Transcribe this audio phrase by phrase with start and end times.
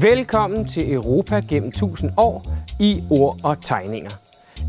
[0.00, 2.46] Velkommen til Europa gennem 1000 år
[2.80, 4.10] i ord og tegninger.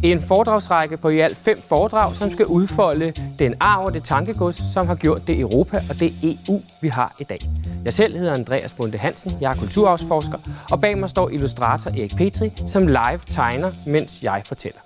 [0.04, 4.74] En foredragsrække på i alt fem foredrag, som skal udfolde den arv og det tankegods,
[4.74, 7.40] som har gjort det Europa og det EU, vi har i dag.
[7.86, 10.38] Jeg selv hedder Andreas Bunde Hansen, jeg er kulturarvsforsker,
[10.72, 14.80] og bag mig står illustrator Erik Petri, som live tegner, mens jeg fortæller.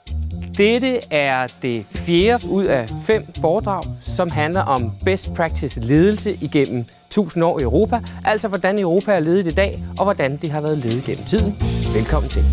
[0.58, 6.86] Dette er det fjerde ud af fem foredrag, som handler om best practice ledelse igennem
[7.14, 10.62] 1000 år i Europa, altså hvordan Europa er ledet i dag, og hvordan det har
[10.62, 11.54] været ledet gennem tiden.
[11.96, 12.44] Velkommen til.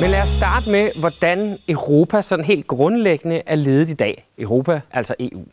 [0.00, 4.26] Men lad os starte med, hvordan Europa sådan helt grundlæggende er ledet i dag.
[4.38, 5.44] Europa, altså EU.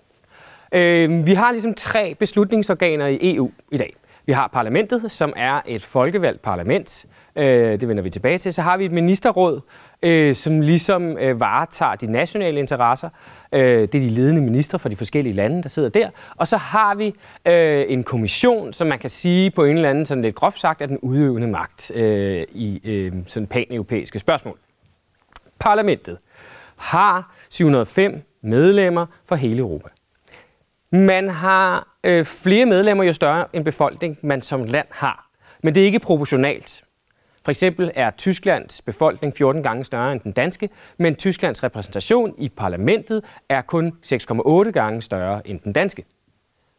[0.71, 3.95] Øh, vi har ligesom tre beslutningsorganer i EU i dag.
[4.25, 7.05] Vi har parlamentet, som er et folkevalgt parlament.
[7.35, 8.53] Øh, det vender vi tilbage til.
[8.53, 9.61] Så har vi et ministerråd,
[10.03, 13.09] øh, som ligesom øh, varetager de nationale interesser.
[13.51, 16.09] Øh, det er de ledende ministre fra de forskellige lande, der sidder der.
[16.35, 17.15] Og så har vi
[17.47, 20.81] øh, en kommission, som man kan sige på en eller anden, sådan lidt groft sagt,
[20.81, 24.57] er den udøvende magt øh, i øh, sådan pan-europæiske spørgsmål.
[25.59, 26.17] Parlamentet
[26.75, 29.89] har 705 medlemmer fra hele Europa.
[30.91, 35.27] Man har øh, flere medlemmer, jo større en befolkning man som land har.
[35.63, 36.83] Men det er ikke proportionalt.
[37.43, 42.49] For eksempel er Tysklands befolkning 14 gange større end den danske, men Tysklands repræsentation i
[42.49, 46.05] parlamentet er kun 6,8 gange større end den danske.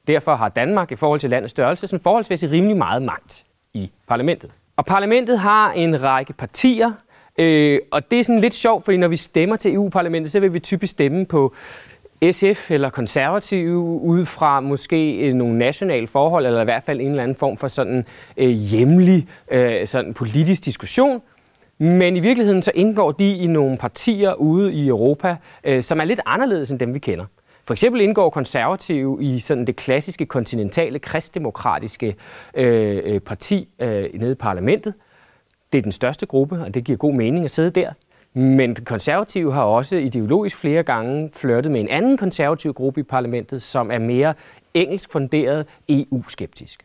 [0.06, 4.50] Derfor har Danmark i forhold til landets størrelse sådan forholdsvis rimelig meget magt i parlamentet.
[4.76, 6.92] Og parlamentet har en række partier,
[7.38, 10.54] øh, og det er sådan lidt sjovt, fordi når vi stemmer til EU-parlamentet, så vil
[10.54, 11.54] vi typisk stemme på
[12.32, 17.10] SF eller konservative ud fra måske øh, nogle nationale forhold, eller i hvert fald en
[17.10, 18.06] eller anden form for sådan
[18.36, 21.22] øh, hjemlig øh, sådan politisk diskussion.
[21.78, 26.04] Men i virkeligheden så indgår de i nogle partier ude i Europa, øh, som er
[26.04, 27.24] lidt anderledes end dem, vi kender.
[27.66, 32.16] For eksempel indgår konservative i sådan det klassiske kontinentale kristdemokratiske
[32.54, 34.94] øh, øh parti øh, nede i parlamentet.
[35.72, 37.92] Det er den største gruppe, og det giver god mening at sidde der.
[38.34, 43.62] Men konservative har også ideologisk flere gange flirtet med en anden konservativ gruppe i parlamentet,
[43.62, 44.34] som er mere
[44.74, 46.84] engelsk funderet EU-skeptisk.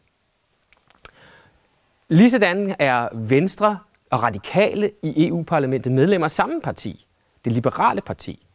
[2.10, 3.80] Ligesådan er Venstre
[4.10, 7.06] og Radikale i EU-parlamentet medlemmer af samme parti,
[7.46, 8.46] det liberale parti.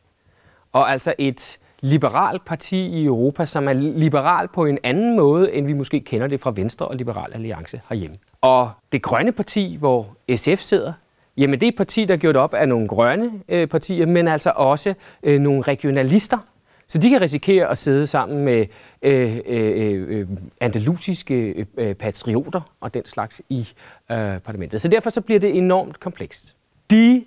[0.72, 5.66] Og altså et liberalt parti i Europa, som er liberal på en anden måde, end
[5.66, 8.16] vi måske kender det fra Venstre og Liberal Alliance herhjemme.
[8.40, 10.92] Og det grønne parti, hvor SF sidder,
[11.36, 14.28] Jamen det er et parti, der er gjort op af nogle grønne øh, partier, men
[14.28, 16.38] altså også øh, nogle regionalister.
[16.86, 18.66] Så de kan risikere at sidde sammen med
[19.02, 20.28] øh, øh, øh, øh
[20.60, 23.68] andalusiske øh, øh, patrioter og den slags i
[24.10, 24.80] øh, parlamentet.
[24.80, 26.56] Så derfor så bliver det enormt komplekst.
[26.90, 27.24] De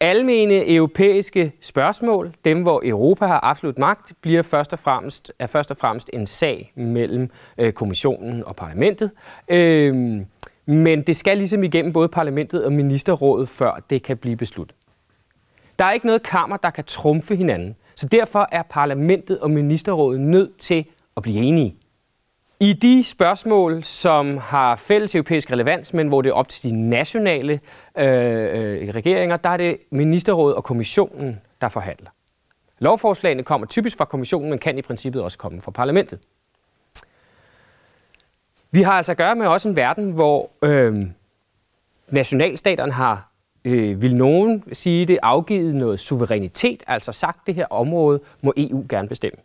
[0.00, 5.70] almene europæiske spørgsmål, dem hvor Europa har absolut magt, bliver først og fremmest, er først
[5.70, 9.10] og fremmest en sag mellem øh, kommissionen og parlamentet.
[9.48, 10.20] Øh,
[10.66, 14.76] men det skal ligesom igennem både parlamentet og ministerrådet, før det kan blive besluttet.
[15.78, 17.76] Der er ikke noget kammer, der kan trumfe hinanden.
[17.94, 20.84] Så derfor er parlamentet og ministerrådet nødt til
[21.16, 21.76] at blive enige.
[22.60, 26.88] I de spørgsmål, som har fælles europæisk relevans, men hvor det er op til de
[26.88, 27.60] nationale
[27.98, 32.10] øh, øh regeringer, der er det ministerrådet og kommissionen, der forhandler.
[32.78, 36.18] Lovforslagene kommer typisk fra kommissionen, men kan i princippet også komme fra parlamentet.
[38.76, 41.06] Vi har altså at gøre med også en verden, hvor øh,
[42.08, 43.30] nationalstaterne har,
[43.64, 48.86] øh, vil nogen sige det, afgivet noget suverænitet, altså sagt, det her område må EU
[48.88, 49.38] gerne bestemme.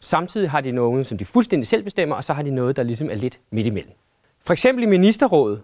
[0.00, 2.82] Samtidig har de noget, som de fuldstændig selv bestemmer, og så har de noget, der
[2.82, 3.92] ligesom er lidt midt imellem.
[4.40, 5.62] For eksempel i ministerrådet,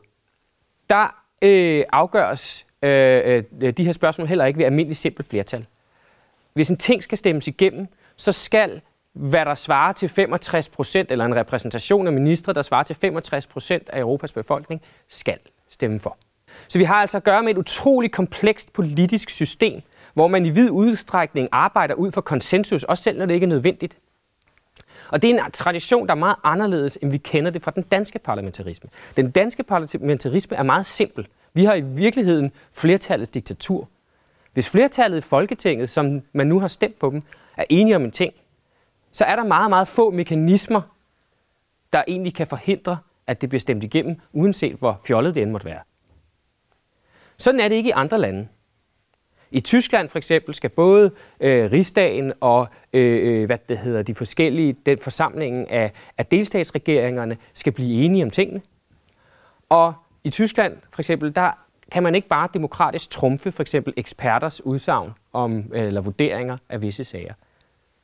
[0.90, 5.66] der øh, afgøres øh, øh, de her spørgsmål heller ikke ved almindelig simpelt flertal.
[6.52, 8.80] Hvis en ting skal stemmes igennem, så skal
[9.14, 13.46] hvad der svarer til 65 procent, eller en repræsentation af ministre, der svarer til 65
[13.46, 15.38] procent af Europas befolkning, skal
[15.68, 16.16] stemme for.
[16.68, 19.82] Så vi har altså at gøre med et utroligt komplekst politisk system,
[20.14, 23.48] hvor man i vid udstrækning arbejder ud for konsensus, også selv når det ikke er
[23.48, 23.98] nødvendigt.
[25.08, 27.82] Og det er en tradition, der er meget anderledes, end vi kender det fra den
[27.82, 28.90] danske parlamentarisme.
[29.16, 31.26] Den danske parlamentarisme er meget simpel.
[31.54, 33.88] Vi har i virkeligheden flertallets diktatur.
[34.52, 37.22] Hvis flertallet i Folketinget, som man nu har stemt på dem,
[37.56, 38.34] er enige om en ting,
[39.14, 40.80] så er der meget, meget få mekanismer,
[41.92, 45.64] der egentlig kan forhindre, at det bliver stemt igennem, uanset hvor fjollet det end måtte
[45.64, 45.80] være.
[47.36, 48.48] Sådan er det ikke i andre lande.
[49.50, 54.14] I Tyskland for eksempel skal både øh, rigsdagen og øh, øh hvad det hedder, de
[54.14, 58.62] forskellige den forsamlingen af, af delstatsregeringerne skal blive enige om tingene.
[59.68, 59.94] Og
[60.24, 61.50] i Tyskland for eksempel, der
[61.92, 66.80] kan man ikke bare demokratisk trumfe for eksempel eksperters udsagn om, øh, eller vurderinger af
[66.80, 67.34] visse sager.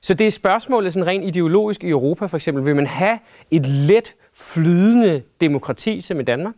[0.03, 2.65] Så det er spørgsmålet sådan rent ideologisk i Europa for eksempel.
[2.65, 3.19] Vil man have
[3.51, 6.55] et let flydende demokrati som i Danmark?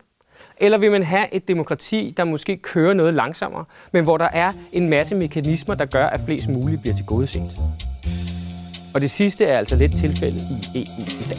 [0.56, 4.50] Eller vil man have et demokrati, der måske kører noget langsommere, men hvor der er
[4.72, 7.42] en masse mekanismer, der gør, at flest muligt bliver tilgodeset?
[8.94, 10.42] Og det sidste er altså lidt tilfældet
[10.74, 11.38] i EU i dag.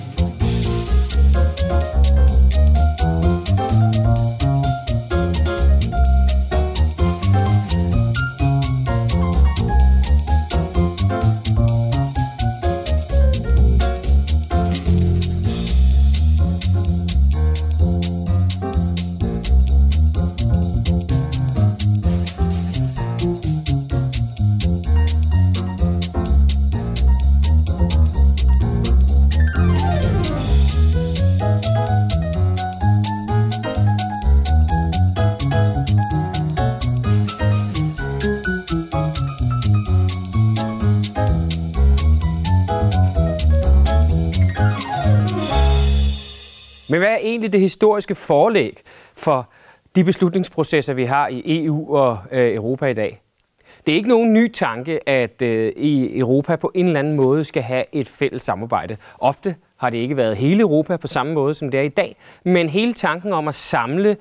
[46.93, 48.81] Men hvad er egentlig det historiske forlæg
[49.13, 49.49] for
[49.95, 53.21] de beslutningsprocesser, vi har i EU og øh, Europa i dag?
[53.85, 57.43] Det er ikke nogen ny tanke, at øh, i Europa på en eller anden måde
[57.43, 58.97] skal have et fælles samarbejde.
[59.19, 62.15] Ofte har det ikke været hele Europa på samme måde, som det er i dag,
[62.43, 64.17] men hele tanken om at samle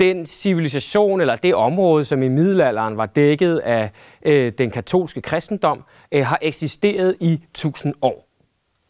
[0.00, 3.90] den civilisation eller det område, som i middelalderen var dækket af
[4.22, 8.28] øh, den katolske kristendom, øh, har eksisteret i tusind år.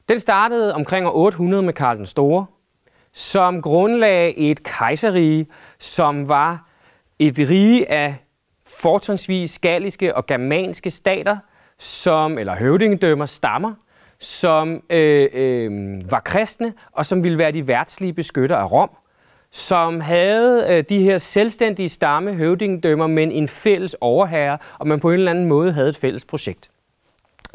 [0.08, 2.46] Den startede omkring år 800 med Karl den Store,
[3.18, 5.46] som grundlagde et kejserige,
[5.78, 6.68] som var
[7.18, 8.16] et rige af
[8.66, 11.36] fortrinsvis galliske og germanske stater,
[11.78, 13.74] som, eller høvdingedømmer, stammer,
[14.18, 15.70] som øh, øh,
[16.10, 18.90] var kristne, og som ville være de værtslige beskytter af Rom,
[19.50, 25.10] som havde øh, de her selvstændige stamme høvdingedømmer, men en fælles overherre, og man på
[25.10, 26.70] en eller anden måde havde et fælles projekt.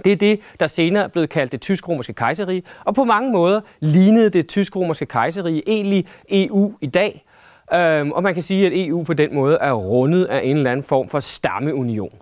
[0.03, 3.61] Det er det, der senere er blevet kaldt det tysk-romerske kejserige, og på mange måder
[3.79, 7.25] lignede det tysk-romerske kejserige egentlig EU i dag.
[7.73, 10.71] Øhm, og man kan sige, at EU på den måde er rundet af en eller
[10.71, 12.13] anden form for stammeunion.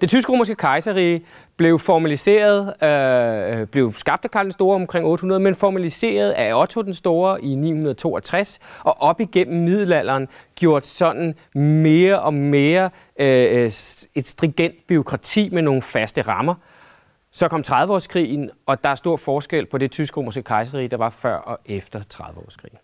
[0.00, 1.24] Det tysk-romerske kejserrige
[1.56, 6.54] blev formaliseret, øh, øh, blev skabt af Karl den Store omkring 800, men formaliseret af
[6.54, 13.62] Otto den Store i 962, og op igennem middelalderen gjort sådan mere og mere øh,
[13.62, 13.70] øh
[14.14, 16.54] et stringent byråkrati med nogle faste rammer.
[17.32, 21.34] Så kom 30-årskrigen, og der er stor forskel på det tysk-romerske kejserrige, der var før
[21.34, 22.78] og efter 30-årskrigen.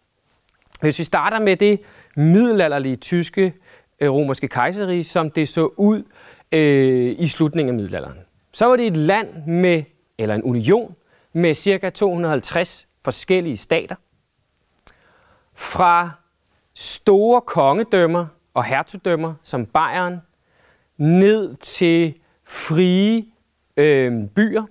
[0.80, 1.80] Hvis vi starter med det
[2.16, 3.54] middelalderlige tyske
[4.00, 6.04] øh, romerske kejserrige, som det så ud øh,
[6.52, 8.18] Øh, i slutningen af middelalderen.
[8.52, 9.82] Så var det et land med,
[10.18, 10.94] eller en union,
[11.32, 11.90] med ca.
[11.90, 13.96] 250 forskellige stater.
[15.54, 16.10] Fra
[16.74, 20.20] store kongedømmer og hertugdømmer som Bayern,
[20.96, 22.14] ned til
[22.44, 23.24] frie
[23.76, 24.64] øh, byer,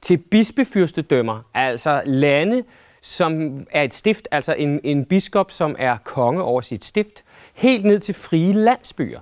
[0.00, 2.64] til bispefyrstedømmer, altså lande,
[3.02, 7.24] som er et stift, altså en, en biskop, som er konge over sit stift,
[7.54, 9.20] helt ned til frie landsbyer.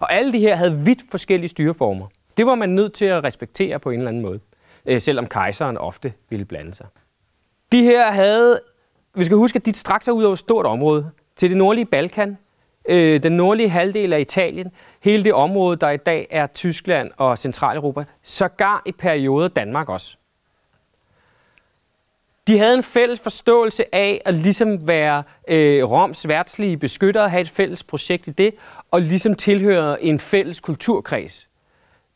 [0.00, 2.06] Og alle de her havde vidt forskellige styreformer.
[2.36, 4.40] Det var man nødt til at respektere på en eller anden måde,
[4.86, 6.86] øh, selvom kejseren ofte ville blande sig.
[7.72, 8.60] De her havde,
[9.14, 11.84] vi skal huske, at de straks sig ud over et stort område, til det nordlige
[11.84, 12.38] Balkan,
[12.88, 17.38] øh, den nordlige halvdel af Italien, hele det område, der i dag er Tyskland og
[17.38, 20.16] Centraleuropa, sågar i perioder Danmark også.
[22.50, 27.50] De havde en fælles forståelse af at ligesom være øh, Roms værtslige beskyttere, have et
[27.50, 28.54] fælles projekt i det,
[28.90, 31.48] og ligesom tilhøre en fælles kulturkreds.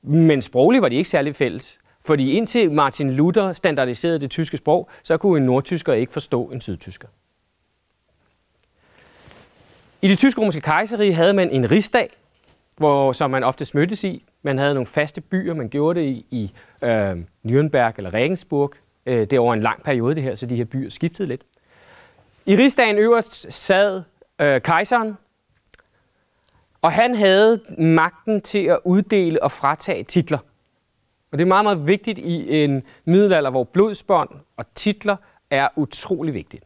[0.03, 1.79] Men sprogligt var de ikke særlig fælles.
[2.05, 6.61] Fordi indtil Martin Luther standardiserede det tyske sprog, så kunne en nordtysker ikke forstå en
[6.61, 7.09] sydtysker.
[10.03, 12.11] I det tysk-romerske kejserige havde man en rigsdag,
[12.77, 14.25] hvor, som man ofte mødtes i.
[14.43, 17.13] Man havde nogle faste byer, man gjorde det i, i øh,
[17.47, 18.75] Nürnberg eller Regensburg.
[19.07, 21.43] Øh, det er over en lang periode det her, så de her byer skiftede lidt.
[22.47, 24.03] I rigsdagen øverst sad
[24.41, 25.17] øh, kejseren,
[26.83, 30.39] og han havde magten til at uddele og fratage titler.
[31.33, 35.17] Og det er meget, meget vigtigt i en middelalder, hvor blodsbånd og titler
[35.51, 36.65] er utrolig vigtigt.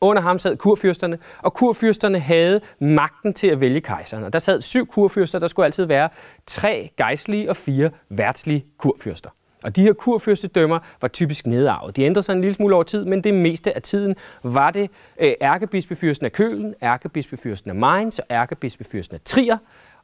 [0.00, 4.24] Under ham sad kurfyrsterne, og kurfyrsterne havde magten til at vælge kejseren.
[4.24, 6.08] Og der sad syv kurfyrster, der skulle altid være
[6.46, 9.30] tre gejstlige og fire værtslige kurfyrster.
[9.62, 11.96] Og de her kurfyrstedømmer var typisk nedarvet.
[11.96, 14.90] De ændrede sig en lille smule over tid, men det meste af tiden var det
[15.20, 19.58] øh, ærkebispefyrsten af Kølen, ærkebispefyrsten af Mainz og ærkebispefyrsten af Trier,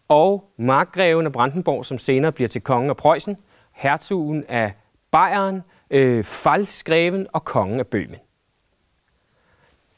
[0.09, 3.37] og markgreven af Brandenborg, som senere bliver til kongen af Preussen,
[3.73, 4.73] hertugen af
[5.11, 8.19] Bayern, øh, Falsgreven og kongen af Bøhmen.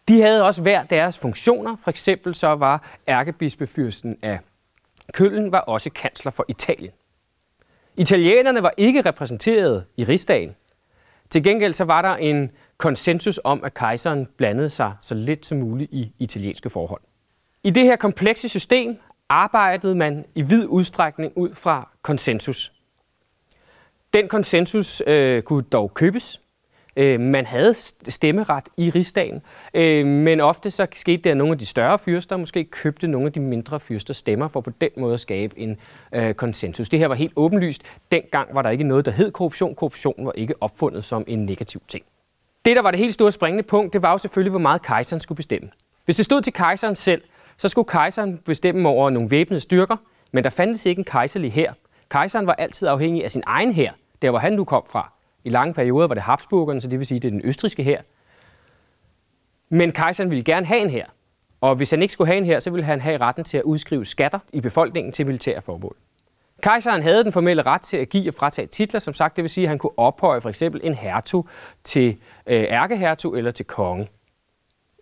[0.08, 1.76] De havde også hver deres funktioner.
[1.82, 4.38] For eksempel så var ærkebispefyrsten af
[5.12, 6.92] Køln var også kansler for Italien.
[7.96, 10.56] Italienerne var ikke repræsenteret i rigsdagen.
[11.30, 15.58] Til gengæld så var der en konsensus om, at kejseren blandede sig så lidt som
[15.58, 17.00] muligt i italienske forhold.
[17.62, 18.96] I det her komplekse system
[19.28, 22.72] arbejdede man i vid udstrækning ud fra konsensus.
[24.14, 26.40] Den konsensus øh, kunne dog købes.
[26.96, 27.74] Øh, man havde
[28.08, 29.42] stemmeret i rigsdagen,
[29.74, 33.26] øh, men ofte så skete det, at nogle af de større fyrster måske købte nogle
[33.26, 35.76] af de mindre fyrster stemmer for på den måde at skabe en
[36.12, 36.88] øh, konsensus.
[36.88, 37.82] Det her var helt åbenlyst.
[38.12, 39.74] Dengang var der ikke noget, der hed korruption.
[39.74, 42.04] Korruption var ikke opfundet som en negativ ting.
[42.64, 45.20] Det, der var det helt store springende punkt, det var jo selvfølgelig, hvor meget kejseren
[45.20, 45.70] skulle bestemme.
[46.04, 47.22] Hvis det stod til kejseren selv,
[47.56, 49.96] så skulle kejseren bestemme over nogle væbnede styrker,
[50.32, 51.72] men der fandtes ikke en kejserlig her.
[52.08, 55.12] Kejseren var altid afhængig af sin egen her, der hvor han nu kom fra.
[55.44, 58.02] I lange perioder var det Habsburgerne, så det vil sige, det er den østriske her.
[59.68, 61.06] Men kejseren ville gerne have en her.
[61.60, 63.62] Og hvis han ikke skulle have en her, så ville han have retten til at
[63.62, 65.96] udskrive skatter i befolkningen til militære formål.
[66.62, 69.50] Kejseren havde den formelle ret til at give og fratage titler, som sagt, det vil
[69.50, 71.48] sige, at han kunne ophøje for eksempel en hertug
[71.84, 74.08] til øh, ærkehertug eller til konge.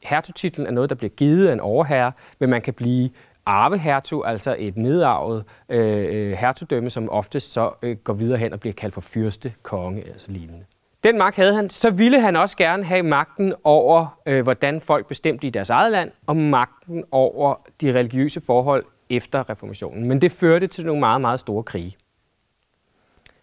[0.03, 3.11] Hertugtitlen er noget, der bliver givet af en overherre, men man kan blive
[3.47, 8.61] arvehertug, altså et nedarvet øh, øh, hertugdømme, som oftest så øh, går videre hen og
[8.61, 10.65] bliver kaldt for fyrste, konge eller så lignende.
[11.05, 11.71] Den magt havde han.
[11.71, 15.93] Så ville han også gerne have magten over, øh, hvordan folk bestemte i deres eget
[15.93, 20.09] land, og magten over de religiøse forhold efter reformationen.
[20.09, 21.97] Men det førte til nogle meget, meget store krige.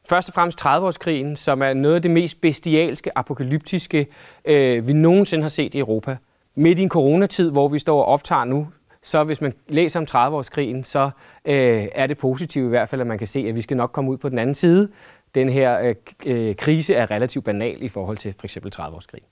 [0.09, 4.07] Først og fremmest 30-årskrigen, som er noget af det mest bestialske, apokalyptiske,
[4.45, 6.17] øh, vi nogensinde har set i Europa.
[6.55, 8.67] Midt i en coronatid, hvor vi står og optager nu,
[9.03, 11.09] så hvis man læser om 30-årskrigen, så
[11.45, 13.91] øh, er det positivt i hvert fald, at man kan se, at vi skal nok
[13.91, 14.89] komme ud på den anden side.
[15.35, 19.25] Den her øh, øh krise er relativt banal i forhold til for eksempel 30-årskrigen.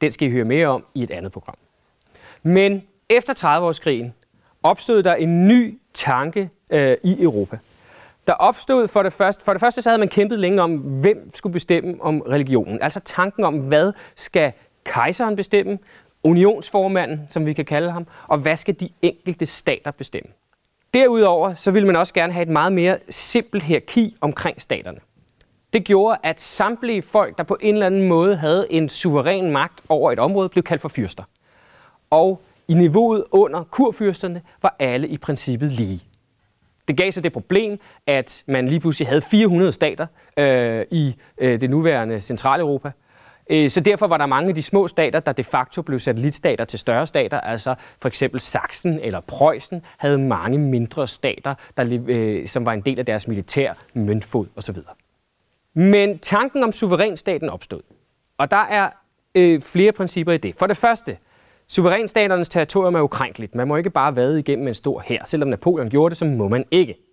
[0.00, 1.56] Den skal I høre mere om i et andet program.
[2.42, 4.12] Men efter 30-årskrigen
[4.62, 7.58] opstod der en ny tanke øh, i Europa.
[8.26, 11.30] Der opstod for det første, for det første så havde man kæmpet længe om, hvem
[11.34, 12.82] skulle bestemme om religionen.
[12.82, 14.52] Altså tanken om, hvad skal
[14.84, 15.78] kejseren bestemme,
[16.22, 20.30] unionsformanden, som vi kan kalde ham, og hvad skal de enkelte stater bestemme.
[20.94, 24.98] Derudover så ville man også gerne have et meget mere simpelt hierarki omkring staterne.
[25.72, 29.80] Det gjorde, at samtlige folk, der på en eller anden måde havde en suveræn magt
[29.88, 31.24] over et område, blev kaldt for fyrster.
[32.10, 36.00] Og i niveauet under kurfyrsterne var alle i princippet lige.
[36.88, 41.60] Det gav sig det problem, at man lige pludselig havde 400 stater øh, i øh,
[41.60, 42.90] det nuværende Centraleuropa,
[43.50, 46.64] Øh, så derfor var der mange af de små stater, der de facto blev satellitstater
[46.64, 47.40] til større stater.
[47.40, 52.80] Altså for eksempel Sachsen eller Preussen havde mange mindre stater, der, øh, som var en
[52.80, 54.76] del af deres militær, møntfod osv.
[55.74, 57.80] Men tanken om suverænstaten opstod.
[58.38, 58.90] Og der er
[59.34, 60.54] øh, flere principper i det.
[60.58, 61.16] For det første,
[61.68, 63.54] suverænstaternes territorium er ukrænkeligt.
[63.54, 65.24] Man må ikke bare vade igennem en stor her.
[65.24, 67.09] Selvom Napoleon gjorde det, så må man ikke.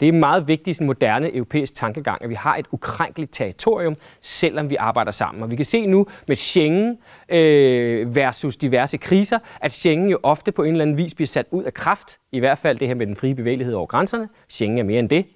[0.00, 3.96] Det er meget vigtigt i sådan moderne europæisk tankegang, at vi har et ukrænkeligt territorium,
[4.20, 5.42] selvom vi arbejder sammen.
[5.42, 10.52] Og vi kan se nu med Schengen øh, versus diverse kriser, at Schengen jo ofte
[10.52, 12.18] på en eller anden vis bliver sat ud af kraft.
[12.32, 14.28] I hvert fald det her med den frie bevægelighed over grænserne.
[14.48, 15.26] Schengen er mere end det.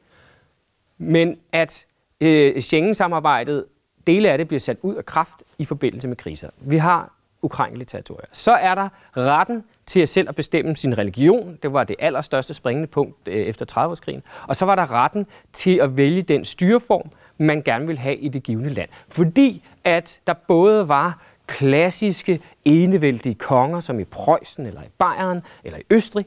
[0.99, 1.87] Men at
[2.21, 3.65] øh, Schengen-samarbejdet,
[4.07, 6.51] dele af det bliver sat ud af kraft i forbindelse med kriser.
[6.61, 8.27] Vi har ukrænkelige territorier.
[8.33, 11.59] Så er der retten til at selv at bestemme sin religion.
[11.63, 14.21] Det var det allerstørste springende punkt øh, efter 30-årskrigen.
[14.49, 18.29] Og så var der retten til at vælge den styreform, man gerne vil have i
[18.29, 18.89] det givende land.
[19.09, 25.79] Fordi at der både var klassiske enevældige konger, som i Preussen eller i Bayern eller
[25.79, 26.27] i Østrig,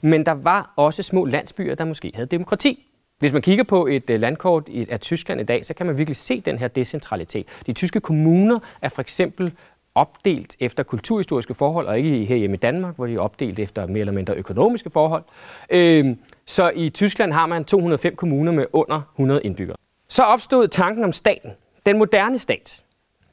[0.00, 2.84] men der var også små landsbyer, der måske havde demokrati.
[3.18, 6.16] Hvis man kigger på et øh, landkort af Tyskland i dag, så kan man virkelig
[6.16, 7.46] se den her decentralitet.
[7.66, 9.52] De tyske kommuner er for eksempel
[9.98, 13.86] opdelt efter kulturhistoriske forhold, og ikke her hjemme i Danmark, hvor de er opdelt efter
[13.86, 15.22] mere eller mindre økonomiske forhold.
[15.70, 19.76] Øhm, så i Tyskland har man 205 kommuner med under 100 indbyggere.
[20.08, 21.50] Så opstod tanken om staten,
[21.86, 22.82] den moderne stat,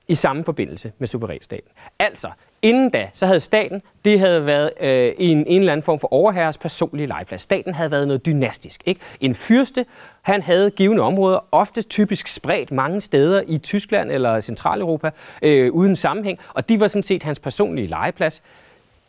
[0.08, 1.72] i samme forbindelse med suverænsstaten.
[2.00, 2.30] Altså,
[2.66, 6.14] Inden da, så havde staten, det havde været øh, en, en eller anden form for
[6.14, 7.42] overherres personlige legeplads.
[7.42, 8.82] Staten havde været noget dynastisk.
[8.86, 9.02] Ikke?
[9.22, 9.86] En fyrste,
[10.22, 15.96] han havde givende områder, ofte typisk spredt mange steder i Tyskland eller Centraleuropa, øh, uden
[15.96, 18.44] sammenhæng, og de var sådan set hans personlige legeplads.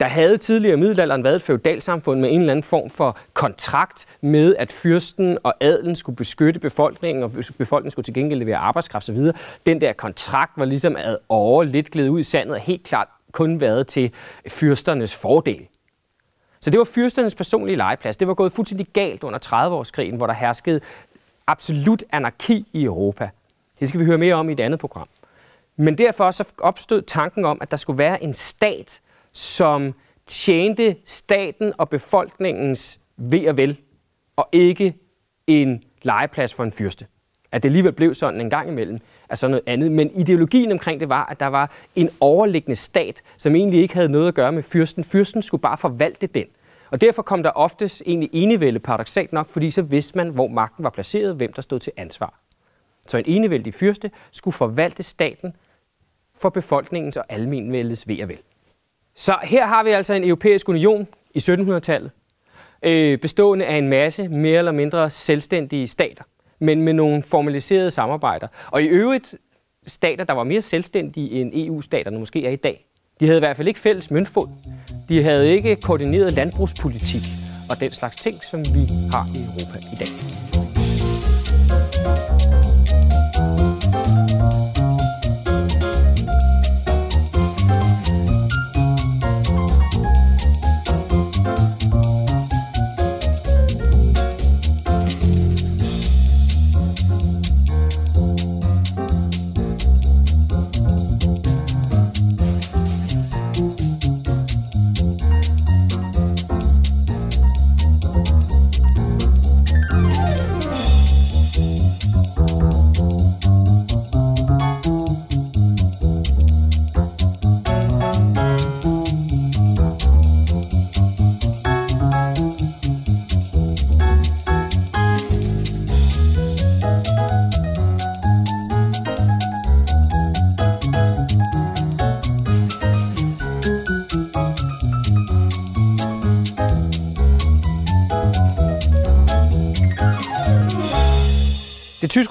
[0.00, 4.06] Der havde tidligere i middelalderen været et feudalsamfund med en eller anden form for kontrakt
[4.20, 9.08] med, at fyrsten og adelen skulle beskytte befolkningen, og befolkningen skulle til gengæld levere arbejdskraft
[9.08, 9.18] osv.
[9.66, 13.08] Den der kontrakt var ligesom ad over lidt glædet ud i sandet, og helt klart
[13.32, 14.12] kun været til
[14.48, 15.66] fyrsternes fordel.
[16.60, 18.16] Så det var fyrsternes personlige legeplads.
[18.16, 20.80] Det var gået fuldstændig galt under 30-årskrigen, hvor der herskede
[21.46, 23.30] absolut anarki i Europa.
[23.80, 25.08] Det skal vi høre mere om i et andet program.
[25.76, 29.00] Men derfor så opstod tanken om, at der skulle være en stat,
[29.36, 29.94] som
[30.26, 33.80] tjente staten og befolkningens ved og vel,
[34.36, 34.94] og ikke
[35.46, 37.06] en legeplads for en fyrste.
[37.52, 39.92] At det alligevel blev sådan en gang imellem, er så noget andet.
[39.92, 44.08] Men ideologien omkring det var, at der var en overliggende stat, som egentlig ikke havde
[44.08, 45.04] noget at gøre med fyrsten.
[45.04, 46.46] Fyrsten skulle bare forvalte den.
[46.90, 50.84] Og derfor kom der oftest egentlig enevælde paradoxalt nok, fordi så vidste man, hvor magten
[50.84, 52.40] var placeret, hvem der stod til ansvar.
[53.08, 55.56] Så en enevældig fyrste skulle forvalte staten
[56.34, 58.38] for befolkningens og almenvældets ved og vel.
[59.16, 62.10] Så her har vi altså en europæisk union i 1700-tallet,
[62.82, 66.24] øh, bestående af en masse mere eller mindre selvstændige stater,
[66.58, 68.48] men med nogle formaliserede samarbejder.
[68.70, 69.34] Og i øvrigt
[69.86, 72.86] stater, der var mere selvstændige end EU-staterne måske er i dag.
[73.20, 74.48] De havde i hvert fald ikke fælles møntfod.
[75.08, 77.22] De havde ikke koordineret landbrugspolitik
[77.70, 78.82] og den slags ting, som vi
[79.12, 80.25] har i Europa i dag.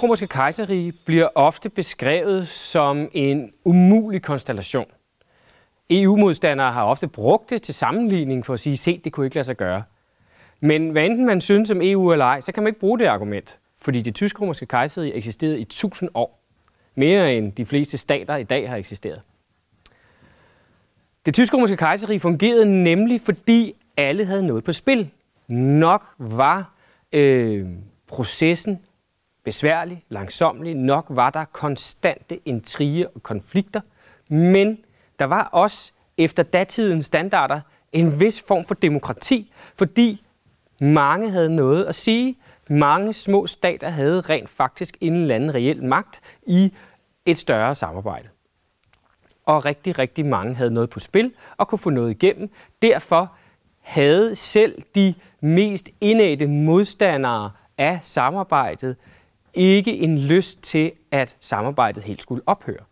[0.05, 4.85] Det tysk-romerske bliver ofte beskrevet som en umulig konstellation.
[5.89, 9.45] EU-modstandere har ofte brugt det til sammenligning for at sige, se, det kunne ikke lade
[9.45, 9.83] sig gøre.
[10.59, 13.05] Men hvad enten man synes om EU eller ej, så kan man ikke bruge det
[13.05, 16.39] argument, fordi det tysk-romerske kejserrige eksisterede i 1000 år.
[16.95, 19.21] Mere end de fleste stater i dag har eksisteret.
[21.25, 25.09] Det tysk-romerske kejserrige fungerede nemlig, fordi alle havde noget på spil.
[25.47, 26.73] Nok var
[27.11, 27.67] øh,
[28.07, 28.79] processen
[29.45, 30.75] besværlig, langsomlig.
[30.75, 33.81] Nok var der konstante intriger og konflikter,
[34.27, 34.77] men
[35.19, 40.25] der var også efter datidens standarder en vis form for demokrati, fordi
[40.79, 42.37] mange havde noget at sige.
[42.69, 46.73] Mange små stater havde rent faktisk en eller anden reel magt i
[47.25, 48.29] et større samarbejde.
[49.45, 52.49] Og rigtig, rigtig mange havde noget på spil og kunne få noget igennem.
[52.81, 53.31] Derfor
[53.81, 58.95] havde selv de mest indædte modstandere af samarbejdet
[59.55, 62.83] ikke en lyst til, at samarbejdet helt skulle ophøre.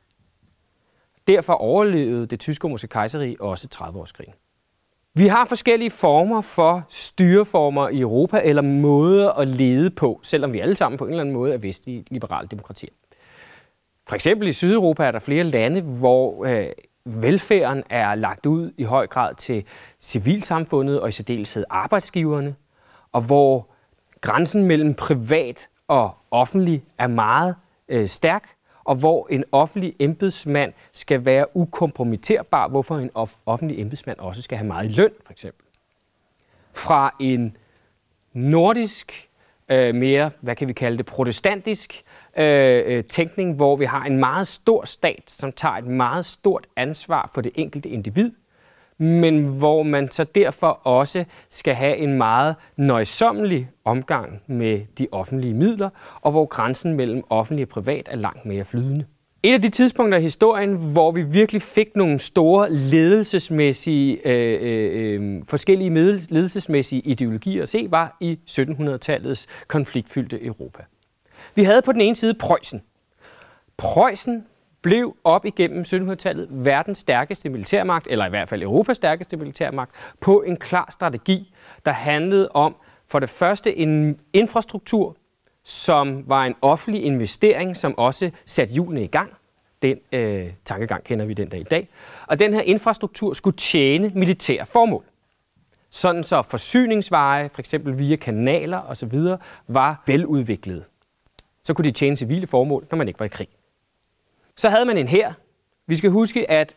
[1.28, 4.34] Derfor overlevede det tyske romerske kejserige også 30-årskrigen.
[5.16, 10.60] Vi har forskellige former for styreformer i Europa, eller måder at lede på, selvom vi
[10.60, 12.90] alle sammen på en eller anden måde er vestlige liberale demokratier.
[14.08, 16.70] For eksempel i Sydeuropa er der flere lande, hvor øh,
[17.06, 19.66] velfærden er lagt ud i høj grad til
[20.00, 22.56] civilsamfundet og i særdeleshed arbejdsgiverne,
[23.12, 23.70] og hvor
[24.22, 27.56] grænsen mellem privat og offentlig er meget
[27.90, 28.50] øh, stærk,
[28.84, 33.10] og hvor en offentlig embedsmand skal være ukompromitterbar, hvorfor en
[33.46, 35.66] offentlig embedsmand også skal have meget i løn, for eksempel.
[36.74, 37.58] Fra en
[38.34, 39.30] nordisk,
[39.70, 42.04] øh, mere, hvad kan vi kalde det, protestantisk
[42.38, 46.68] øh, øh, tænkning, hvor vi har en meget stor stat, som tager et meget stort
[46.76, 48.32] ansvar for det enkelte individ,
[48.98, 55.54] men hvor man så derfor også skal have en meget nøjsommelig omgang med de offentlige
[55.54, 55.90] midler,
[56.22, 59.06] og hvor grænsen mellem offentlig og privat er langt mere flydende.
[59.44, 65.22] Et af de tidspunkter i historien, hvor vi virkelig fik nogle store ledelsesmæssige, øh, øh,
[65.22, 65.90] øh forskellige
[66.30, 70.84] ledelsesmæssige ideologier at se, var i 1700-tallets konfliktfyldte Europa.
[71.56, 72.82] Vi havde på den ene side Preussen.
[73.78, 74.46] Preussen
[74.84, 80.42] blev op igennem 1700-tallet verdens stærkeste militærmagt, eller i hvert fald Europas stærkeste militærmagt, på
[80.42, 81.54] en klar strategi,
[81.86, 82.76] der handlede om
[83.08, 85.16] for det første en infrastruktur,
[85.64, 89.32] som var en offentlig investering, som også satte hjulene i gang.
[89.82, 91.90] Den øh, tankegang kender vi den dag i dag.
[92.28, 95.04] Og den her infrastruktur skulle tjene militære formål.
[95.90, 99.20] Sådan så forsyningsveje, for eksempel via kanaler osv.,
[99.68, 100.84] var veludviklede.
[101.64, 103.48] Så kunne de tjene civile formål, når man ikke var i krig.
[104.58, 105.34] Så havde man en her.
[105.88, 106.76] Vi skal huske, at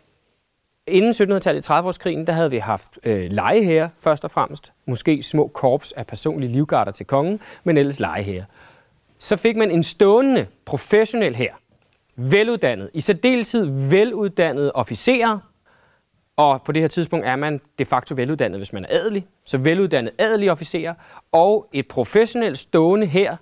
[0.87, 3.31] inden 1700-tallet i 30-årskrigen, der havde vi haft øh,
[3.63, 4.73] her først og fremmest.
[4.87, 8.45] Måske små korps af personlige livgarder til kongen, men ellers her.
[9.19, 11.55] Så fik man en stående professionel her.
[12.17, 15.39] Veluddannet, i særdeleshed veluddannede officerer,
[16.37, 19.27] Og på det her tidspunkt er man de facto veluddannet, hvis man er adelig.
[19.45, 20.95] Så veluddannet adelige officerer
[21.33, 23.37] og et professionelt stående her,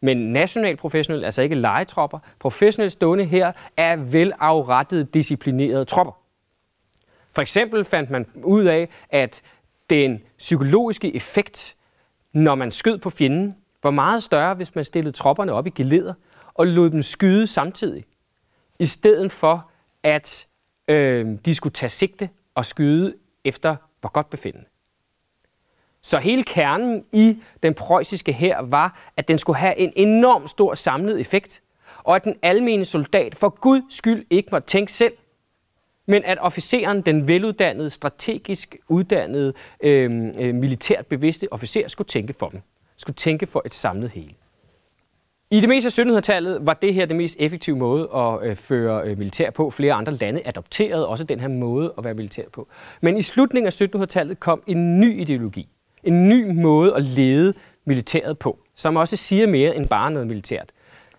[0.00, 6.12] men national professionel, altså ikke legetropper, professionelt stående her er velafrettede, disciplinerede tropper.
[7.32, 9.42] For eksempel fandt man ud af, at
[9.90, 11.76] den psykologiske effekt,
[12.32, 16.14] når man skød på fjenden, var meget større, hvis man stillede tropperne op i geleder
[16.54, 18.04] og lod dem skyde samtidig,
[18.78, 19.70] i stedet for
[20.02, 20.46] at
[20.88, 24.69] øh, de skulle tage sigte og skyde efter hvor godt befindende.
[26.02, 30.74] Så hele kernen i den preussiske her var, at den skulle have en enorm stor
[30.74, 31.62] samlet effekt,
[31.98, 35.12] og at den almene soldat for Gud skyld ikke måtte tænke selv,
[36.06, 42.48] men at officeren, den veluddannede, strategisk uddannede, øh, øh, militært bevidste officer, skulle tænke for
[42.48, 42.60] dem.
[42.96, 44.34] Skulle tænke for et samlet hele.
[45.50, 49.02] I det meste af 1700-tallet var det her det mest effektive måde at øh, føre
[49.04, 49.70] øh, militær på.
[49.70, 52.68] Flere andre lande adopterede også den her måde at være militær på.
[53.00, 55.68] Men i slutningen af 1700-tallet kom en ny ideologi.
[56.04, 60.70] En ny måde at lede militæret på, som også siger mere end bare noget militært.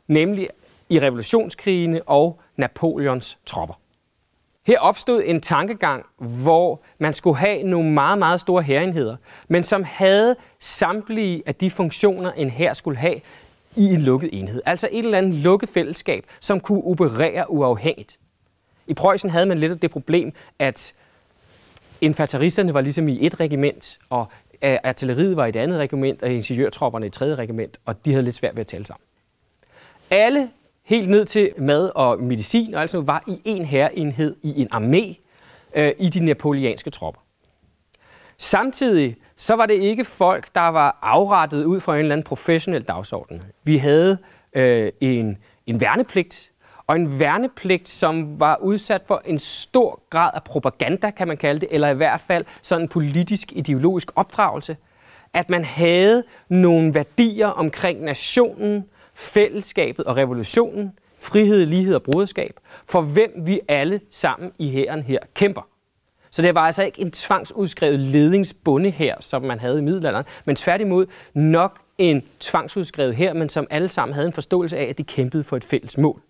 [0.08, 0.48] Nemlig
[0.89, 3.80] i revolutionskrigene og Napoleons tropper.
[4.63, 9.15] Her opstod en tankegang, hvor man skulle have nogle meget, meget store hærenheder,
[9.48, 13.22] men som havde samtlige af de funktioner, en her skulle have
[13.76, 14.62] i en lukket enhed.
[14.65, 18.20] Altså et eller andet lukket fællesskab, som kunne operere uafhængigt.
[18.88, 20.94] I Preussen havde man lidt af det problem, at
[22.02, 24.28] infanteristerne var ligesom i et regiment, og
[24.62, 28.24] artilleriet var i et andet regiment, og ingeniørtropperne i et tredje regiment, og de havde
[28.24, 29.04] lidt svært ved at tale sammen.
[30.12, 30.50] Alle
[30.84, 35.15] helt ned til mad og medicin og altså var i en herreenhed i en armé
[35.76, 37.21] øh, i de napoleanske tropper.
[38.38, 42.84] Samtidig så var det ikke folk, der var afrettet ud fra en eller anden professionel
[42.84, 43.41] dagsorden.
[43.63, 44.17] Vi havde
[44.54, 46.51] øh, en, en værnepligt,
[46.88, 51.60] og en værnepligt, som var udsat for en stor grad af propaganda, kan man kalde
[51.60, 54.78] det, eller i hvert fald sådan en politisk, ideologisk opdragelse.
[55.34, 63.02] At man havde nogle værdier omkring nationen, fællesskabet og revolutionen, frihed, lighed og broderskab, for
[63.02, 65.67] hvem vi alle sammen i hæren her kæmper.
[66.32, 70.56] Så det var altså ikke en tvangsudskrevet ledingsbunde her, som man havde i middelalderen, men
[70.56, 75.04] tværtimod nok en tvangsudskrevet her, men som alle sammen havde en forståelse af, at de
[75.04, 76.22] kæmpede for et fælles mål.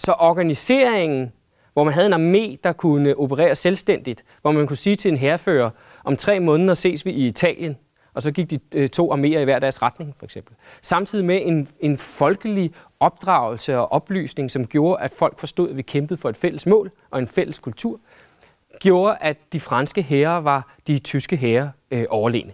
[0.00, 1.32] Så organiseringen,
[1.72, 5.16] hvor man havde en armé, der kunne operere selvstændigt, hvor man kunne sige til en
[5.16, 5.70] herrefører,
[6.04, 7.76] om tre måneder ses vi i Italien,
[8.14, 10.54] og så gik de øh, to arméer i hver deres retning, for eksempel.
[10.82, 15.82] Samtidig med en, en folkelig opdragelse og oplysning, som gjorde, at folk forstod, at vi
[15.82, 18.00] kæmpede for et fælles mål og en fælles kultur,
[18.80, 22.52] gjorde, at de franske hære var de tyske hære øh, overlegne.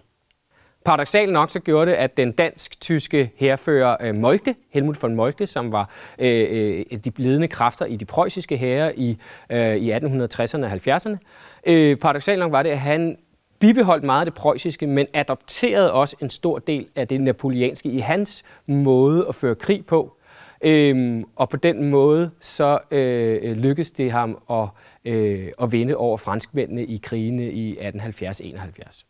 [0.87, 5.71] Paradoxalt nok så gjorde det, at den dansk-tyske herrefører øh, Moltke, Helmut von Moltke, som
[5.71, 6.47] var øh,
[6.91, 9.17] øh, de ledende kræfter i de preussiske hære i,
[9.49, 11.17] øh, i 1860'erne og 70'erne,
[11.65, 13.17] øh, paradoxalt nok var det, at han
[13.59, 17.99] bibeholdt meget af det preussiske, men adopterede også en stor del af det napoleanske i
[17.99, 20.17] hans måde at føre krig på.
[20.61, 24.67] Øhm, og på den måde så øh, lykkedes det ham at,
[25.05, 29.06] øh, at vinde over franskmændene i krigene i 1870-71.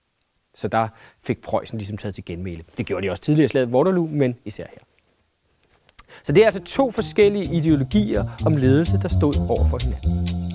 [0.57, 0.87] Så der
[1.23, 2.63] fik Preussen ligesom taget til genmæle.
[2.77, 4.79] Det gjorde de også tidligere i slaget Waterloo, men især her.
[6.23, 10.46] Så det er altså to forskellige ideologier om ledelse, der stod over for hinanden.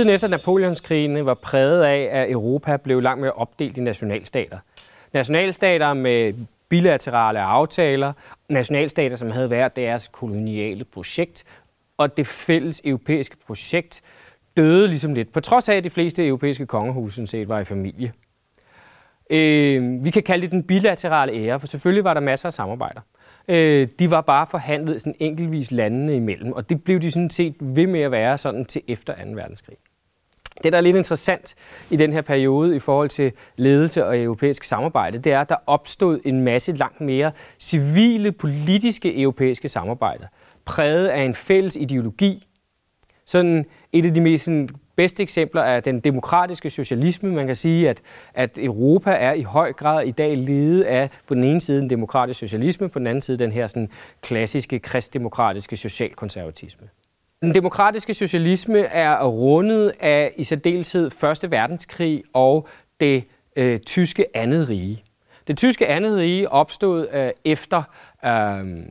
[0.00, 4.58] Tiden efter Napoleonskrigene var præget af, at Europa blev langt mere opdelt i nationalstater.
[5.12, 6.34] Nationalstater med
[6.68, 8.12] bilaterale aftaler,
[8.48, 11.44] nationalstater, som havde været deres koloniale projekt,
[11.96, 14.02] og det fælles europæiske projekt
[14.56, 18.12] døde ligesom lidt, på trods af, at de fleste europæiske kongehuse set var i familie.
[19.30, 23.00] Øh, vi kan kalde det den bilaterale ære, for selvfølgelig var der masser af samarbejder.
[23.48, 27.54] Øh, de var bare forhandlet sådan enkeltvis landene imellem, og det blev de sådan set
[27.60, 29.30] ved med at være sådan til efter 2.
[29.30, 29.76] verdenskrig.
[30.62, 31.54] Det, der er lidt interessant
[31.90, 35.56] i den her periode i forhold til ledelse og europæisk samarbejde, det er, at der
[35.66, 40.26] opstod en masse langt mere civile, politiske europæiske samarbejder,
[40.64, 42.46] præget af en fælles ideologi.
[43.26, 47.32] Sådan et af de mest sådan, bedste eksempler er den demokratiske socialisme.
[47.32, 48.00] Man kan sige, at,
[48.34, 51.90] at Europa er i høj grad i dag ledet af på den ene side den
[51.90, 53.88] demokratiske socialisme, på den anden side den her sådan,
[54.22, 56.88] klassiske kristdemokratiske socialkonservatisme.
[57.42, 62.68] Den demokratiske socialisme er rundet af i særdeleshed Første Verdenskrig og
[63.00, 63.24] det
[63.56, 65.04] øh, tyske andet rige.
[65.46, 67.82] Det tyske andet rige opstod øh, efter
[68.24, 68.86] øh,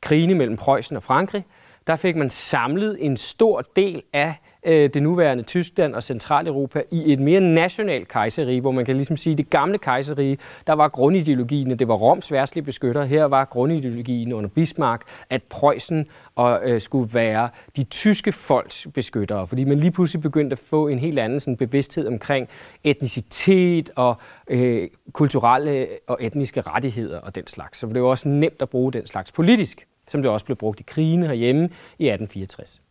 [0.00, 1.44] krigene mellem Preussen og Frankrig.
[1.86, 4.34] Der fik man samlet en stor del af
[4.68, 9.16] øh, det nuværende Tyskland og Centraleuropa i et mere nationalt kejserige, hvor man kan ligesom
[9.16, 13.04] sige, at det gamle kejserige, der var grundideologien, det var Roms værtslige beskytter.
[13.04, 19.46] Her var grundideologien under Bismarck, at Preussen og, øh, skulle være de tyske folks beskyttere,
[19.46, 22.48] fordi man lige pludselig begyndte at få en helt anden sådan, bevidsthed omkring
[22.84, 24.16] etnicitet og
[24.50, 27.78] øh, kulturelle og etniske rettigheder og den slags.
[27.78, 30.80] Så det var også nemt at bruge den slags politisk, som det også blev brugt
[30.80, 31.62] i krigene herhjemme
[31.98, 32.87] i 1864.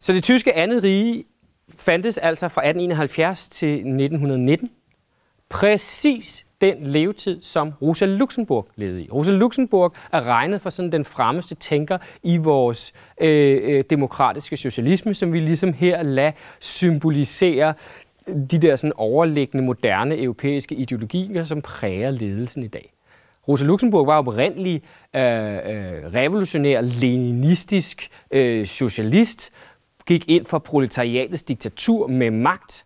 [0.00, 1.24] Så det tyske andet rige
[1.76, 4.70] fandtes altså fra 1871 til 1919.
[5.48, 9.08] Præcis den levetid, som Rosa Luxemburg levede i.
[9.10, 15.14] Rosa Luxemburg er regnet for sådan den fremmeste tænker i vores øh, øh, demokratiske socialisme,
[15.14, 17.74] som vi ligesom her lader symbolisere
[18.50, 22.92] de der sådan overliggende moderne europæiske ideologier, som præger ledelsen i dag.
[23.48, 24.82] Rosa Luxemburg var oprindelig
[25.16, 29.52] øh, øh, revolutionær, leninistisk øh, socialist,
[30.08, 32.84] gik ind for proletariatets diktatur med magt,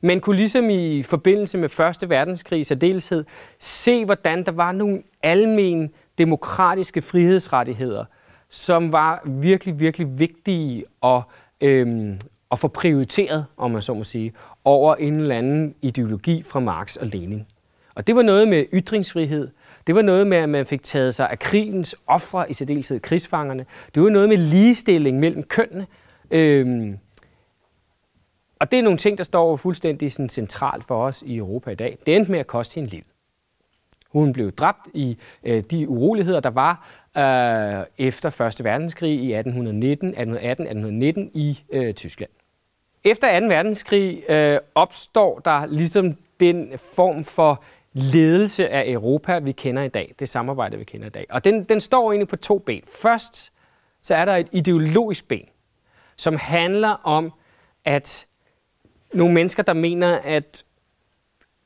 [0.00, 3.24] men kunne ligesom i forbindelse med Første Verdenskrig i særdeleshed
[3.58, 8.04] se, hvordan der var nogle almen demokratiske frihedsrettigheder,
[8.48, 11.22] som var virkelig, virkelig vigtige at,
[11.60, 12.18] øhm,
[12.50, 14.32] at få prioriteret, om man så må sige,
[14.64, 17.46] over en eller anden ideologi fra Marx og Lenin.
[17.94, 19.48] Og det var noget med ytringsfrihed,
[19.86, 23.66] det var noget med, at man fik taget sig af krigens ofre, i særdeleshed krigsfangerne.
[23.94, 25.86] Det var noget med ligestilling mellem kønnene.
[26.34, 26.98] Øhm,
[28.58, 31.74] og det er nogle ting, der står fuldstændig sådan centralt for os i Europa i
[31.74, 31.98] dag.
[32.06, 33.06] Det endte med at koste hende livet.
[34.08, 38.64] Hun blev dræbt i øh, de uroligheder, der var øh, efter 1.
[38.64, 42.30] verdenskrig i 1819, 1818, 1819 i øh, Tyskland.
[43.04, 43.46] Efter 2.
[43.46, 50.14] verdenskrig øh, opstår der ligesom den form for ledelse af Europa, vi kender i dag.
[50.18, 51.26] Det samarbejde, vi kender i dag.
[51.30, 52.82] Og den, den står egentlig på to ben.
[53.02, 53.52] Først
[54.02, 55.48] så er der et ideologisk ben
[56.16, 57.32] som handler om,
[57.84, 58.26] at
[59.12, 60.64] nogle mennesker, der mener, at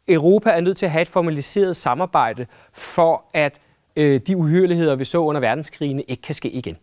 [0.08, 3.60] Europa er nødt til at have et formaliseret samarbejde, for at
[3.96, 6.76] øh, de uhyreligheder, vi så under verdenskrigene, ikke kan ske igen.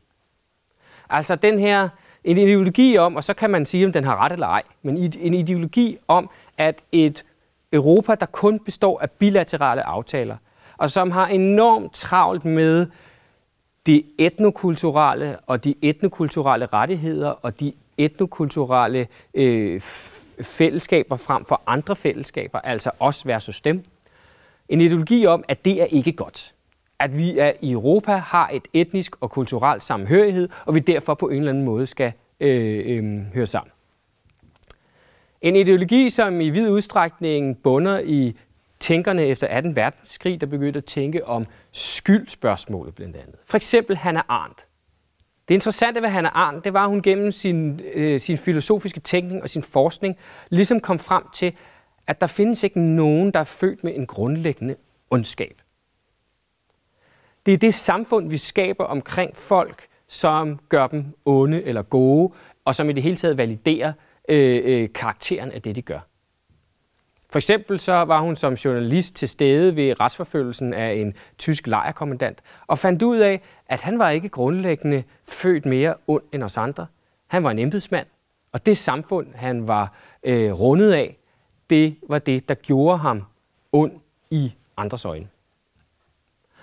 [1.10, 1.90] Altså den her
[2.24, 4.98] en ideologi om, og så kan man sige, om den har ret eller ej, men
[4.98, 7.26] en ideologi om, at et
[7.74, 10.38] Europa, der kun består af bilaterale aftaler,
[10.78, 12.88] og som har enormt travlt med
[13.88, 19.82] de etnokulturelle og de etnokulturelle rettigheder og de etnokulturelle øh,
[20.42, 23.84] fællesskaber frem for andre fællesskaber, altså os versus dem.
[24.70, 26.54] En ideologi om, at det er ikke godt.
[27.00, 31.30] At vi er i Europa har et etnisk og kulturelt samhørighed, og vi derfor på
[31.30, 33.72] en eller anden måde skal øh, øh, høre sammen.
[35.42, 38.36] En ideologi, som i vid udstrækning bunder i
[38.86, 39.76] tænkerne efter 18.
[39.76, 43.36] verdenskrig, der begyndte at tænke om skyldspørgsmålet blandt andet.
[43.46, 44.68] For eksempel Hannah Arendt.
[45.48, 49.44] Det interessante ved Hannah Arendt, det var, at hun gennem sin, øh, sin filosofiske tænkning
[49.44, 50.18] og sin forskning
[50.50, 51.54] ligesom kom frem til,
[52.08, 54.76] at der findes ikke nogen, der er født med en grundlæggende
[55.10, 55.62] ondskab.
[57.46, 62.34] Det er det samfund, vi skaber omkring folk, som gør dem onde eller gode,
[62.66, 63.94] og som i det hele taget validerer
[64.30, 66.00] øh, øh, karakteren af det, de gør.
[67.36, 72.40] For eksempel så var hun som journalist til stede ved retsforfølgelsen af en tysk lejerkommandant
[72.68, 76.88] og fandt ud af, at han var ikke grundlæggende født mere ond end os andre.
[77.28, 78.08] Han var en embedsmand,
[78.52, 79.94] og det samfund, han var
[80.24, 81.18] øh, rundet af,
[81.70, 83.24] det var det, der gjorde ham
[83.72, 83.92] ond
[84.32, 85.28] i andres øjne.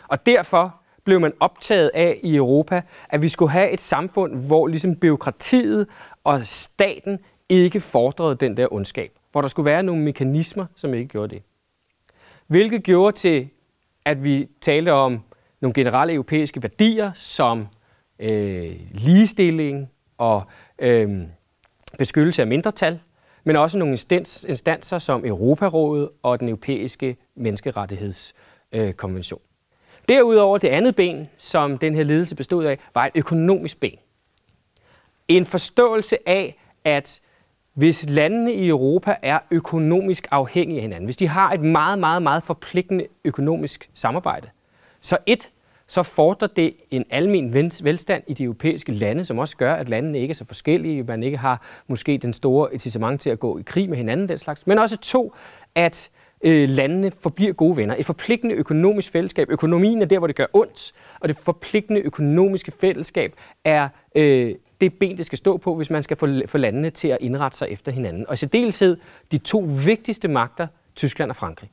[0.08, 4.66] Og derfor blev man optaget af i Europa, at vi skulle have et samfund, hvor
[4.66, 5.86] ligesom byråkratiet
[6.24, 11.08] og staten ikke fordrede den der ondskab hvor der skulle være nogle mekanismer, som ikke
[11.08, 11.42] gjorde det.
[12.46, 13.48] Hvilket gjorde til,
[14.04, 15.20] at vi talte om
[15.60, 17.66] nogle generelle europæiske værdier, som
[18.18, 20.42] øh, ligestilling og
[20.78, 21.22] øh,
[21.98, 23.00] beskyttelse af mindretal.
[23.44, 23.92] men også nogle
[24.48, 29.40] instanser som Europarådet og den europæiske menneskerettighedskonvention.
[30.08, 33.98] Derudover det andet ben, som den her ledelse bestod af, var et økonomisk ben.
[35.28, 37.20] En forståelse af, at
[37.74, 42.22] hvis landene i Europa er økonomisk afhængige af hinanden, hvis de har et meget, meget,
[42.22, 44.48] meget forpligtende økonomisk samarbejde,
[45.00, 45.50] så et,
[45.86, 50.20] så fordrer det en almen velstand i de europæiske lande, som også gør, at landene
[50.20, 53.62] ikke er så forskellige, man ikke har måske den store incitament til at gå i
[53.62, 54.66] krig med hinanden, den slags.
[54.66, 55.34] Men også to,
[55.74, 56.10] at
[56.42, 57.94] øh, landene forbliver gode venner.
[57.98, 59.50] Et forpligtende økonomisk fællesskab.
[59.50, 64.94] Økonomien er der, hvor det gør ondt, og det forpligtende økonomiske fællesskab er øh, det
[64.98, 67.68] ben, det skal stå på, hvis man skal få, få landene til at indrette sig
[67.68, 68.26] efter hinanden.
[68.26, 68.96] Og i særdeleshed
[69.32, 71.70] de to vigtigste magter, Tyskland og Frankrig.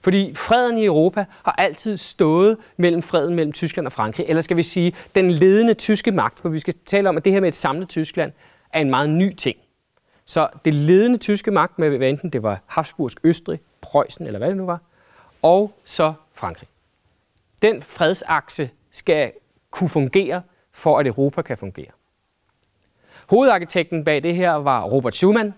[0.00, 4.56] Fordi freden i Europa har altid stået mellem freden mellem Tyskland og Frankrig, eller skal
[4.56, 7.48] vi sige, den ledende tyske magt, for vi skal tale om, at det her med
[7.48, 8.32] et samlet Tyskland
[8.72, 9.56] er en meget ny ting.
[10.24, 14.48] Så det ledende tyske magt, med hvad enten det var Habsburgsk Østrig, Preussen eller hvad
[14.48, 14.80] det nu var,
[15.42, 16.68] og så Frankrig.
[17.62, 19.32] Den fredsakse skal
[19.70, 21.90] kunne fungere, for at Europa kan fungere.
[23.30, 25.54] Hovedarkitekten bag det her var Robert Schumann,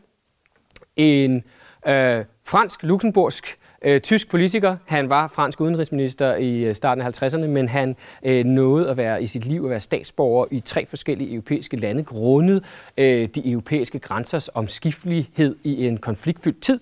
[0.96, 1.44] en
[1.86, 4.76] øh, fransk-luxemburgsk øh, tysk politiker.
[4.86, 9.22] Han var fransk udenrigsminister i øh, starten af 50'erne, men han øh, nåede at være
[9.22, 12.64] i sit liv at være statsborger i tre forskellige europæiske lande, grundet
[12.98, 16.80] øh, de europæiske grænsers omskiftelighed i en konfliktfyldt tid.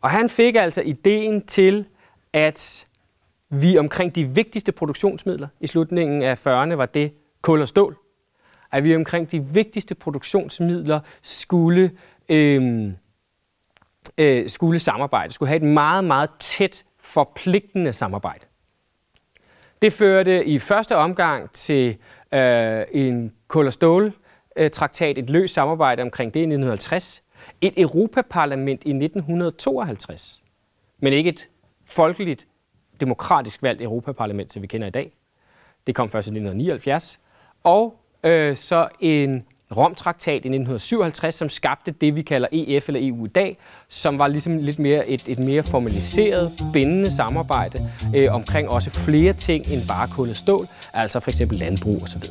[0.00, 1.84] Og han fik altså ideen til,
[2.32, 2.86] at
[3.48, 7.96] vi omkring de vigtigste produktionsmidler i slutningen af 40'erne var det kul og stål.
[8.72, 11.90] At vi omkring de vigtigste produktionsmidler skulle,
[12.28, 12.92] øh,
[14.18, 18.44] øh, skulle samarbejde, skulle have et meget, meget tæt forpligtende samarbejde.
[19.82, 21.96] Det førte i første omgang til
[22.32, 24.12] øh, en kul og stål
[24.72, 27.22] traktat, et løst samarbejde omkring det i 1950,
[27.60, 30.42] et Europaparlament i 1952,
[30.98, 31.48] men ikke et
[31.84, 32.46] folkeligt,
[33.00, 35.12] demokratisk valgt Europaparlament, som vi kender i dag.
[35.86, 37.20] Det kom først i 1979.
[37.62, 39.44] Og øh, så en
[39.76, 44.28] Rom-traktat i 1957, som skabte det, vi kalder EF eller EU i dag, som var
[44.28, 47.78] ligesom lidt mere et, et mere formaliseret, bindende samarbejde
[48.16, 52.22] øh, omkring også flere ting end bare kul og stål, altså for eksempel landbrug osv.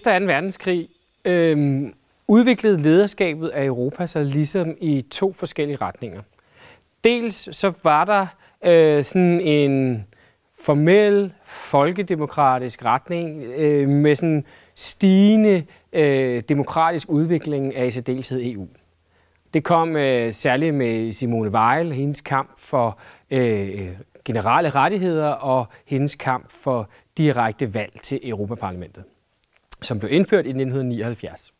[0.00, 0.24] Efter 2.
[0.24, 0.88] verdenskrig
[1.24, 1.82] øh,
[2.28, 6.20] udviklede lederskabet af Europa sig ligesom i to forskellige retninger.
[7.04, 8.26] Dels så var der
[8.64, 10.04] øh, sådan en
[10.60, 18.68] formel folkedemokratisk retning øh, med sådan stigende øh, demokratisk udvikling af i særdeleshed EU.
[19.54, 22.98] Det kom øh, særligt med Simone Weil, hendes kamp for
[23.30, 23.88] øh,
[24.24, 29.04] generelle rettigheder og hendes kamp for direkte valg til Europaparlamentet
[29.82, 31.52] som blev indført i 1979.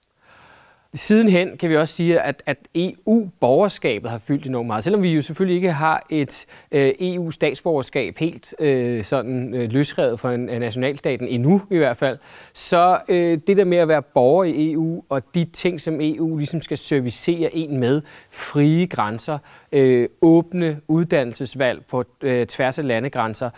[0.95, 4.85] Sidenhen kan vi også sige, at, at EU-borgerskabet har fyldt enormt meget.
[4.85, 10.35] Selvom vi jo selvfølgelig ikke har et øh, EU-statsborgerskab helt øh, sådan øh, løsrevet fra
[10.35, 12.19] en, øh, nationalstaten endnu i hvert fald,
[12.53, 16.37] så øh, det der med at være borger i EU og de ting, som EU
[16.37, 19.39] ligesom skal servicere en med, frie grænser,
[19.73, 23.51] øh, åbne uddannelsesvalg på øh, tværs af landegrænser,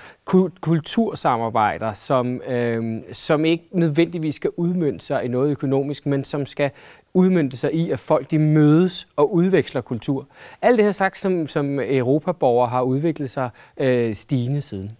[0.60, 6.70] kultursamarbejder, som, øh, som ikke nødvendigvis skal udmønte sig i noget økonomisk, men som skal
[7.14, 10.28] udmyndte sig i, at folk de mødes og udveksler kultur.
[10.62, 14.96] Alt det her sagt, som, som Europaborgere har udviklet sig øh, stigende siden.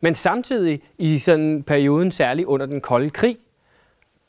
[0.00, 3.38] Men samtidig i sådan perioden, særligt under den kolde krig,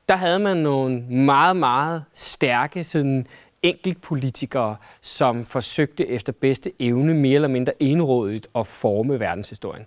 [0.10, 3.28] der havde man nogle meget, meget stærke sådan
[3.62, 9.86] enkeltpolitikere, som forsøgte efter bedste evne mere eller mindre enrådigt at forme verdenshistorien.